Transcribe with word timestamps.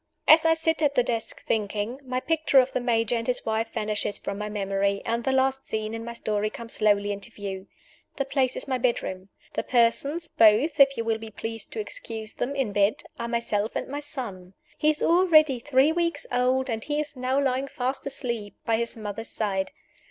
As 0.27 0.45
I 0.47 0.55
sit 0.55 0.81
at 0.81 0.95
the 0.95 1.03
desk 1.03 1.45
thinking, 1.45 1.99
the 2.03 2.19
picture 2.21 2.59
of 2.59 2.71
the 2.73 2.79
Major 2.79 3.15
and 3.17 3.27
his 3.27 3.45
wife 3.45 3.69
vanishes 3.71 4.17
from 4.17 4.39
my 4.39 4.49
memory 4.49 5.03
and 5.05 5.23
the 5.23 5.31
last 5.31 5.67
scene 5.67 5.93
in 5.93 6.03
my 6.03 6.13
story 6.13 6.49
comes 6.49 6.73
slowly 6.73 7.11
into 7.11 7.29
view. 7.29 7.67
The 8.15 8.25
place 8.25 8.55
is 8.55 8.67
my 8.67 8.79
bedroom. 8.79 9.29
The 9.53 9.61
persons 9.61 10.27
(both, 10.27 10.79
if 10.79 10.97
you 10.97 11.03
will 11.05 11.19
be 11.19 11.29
pleased 11.29 11.71
to 11.73 11.79
excuse 11.79 12.33
them, 12.33 12.55
in 12.55 12.73
bed) 12.73 13.03
are 13.19 13.27
myself 13.27 13.75
and 13.75 13.87
my 13.89 13.99
son. 13.99 14.55
He 14.75 14.89
is 14.89 15.03
already 15.03 15.59
three 15.59 15.91
weeks 15.91 16.25
old; 16.31 16.67
and 16.67 16.83
he 16.83 16.99
is 16.99 17.15
now 17.15 17.39
lying 17.39 17.67
fast 17.67 18.03
asleep 18.07 18.55
by 18.65 18.77
his 18.77 18.97
mother's 18.97 19.29
side. 19.29 19.69